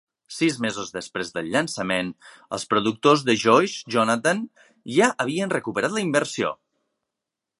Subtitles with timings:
[0.35, 2.09] Sis mesos després del llançament,
[2.57, 4.43] els productors de Joyce Jonathan
[4.97, 6.53] ja havien recuperat la inversió.